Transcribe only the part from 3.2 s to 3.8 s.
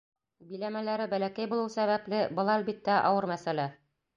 мәсьәлә.